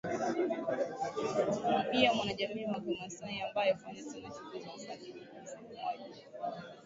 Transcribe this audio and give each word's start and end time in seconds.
na 2.01 2.13
mwanajamii 2.13 2.65
wa 2.65 2.79
kimasai 2.79 3.41
ambae 3.41 3.71
hufanya 3.71 4.03
Sana 4.03 4.31
shughuli 4.31 4.63
za 4.63 4.69
ufugaji 4.69 5.15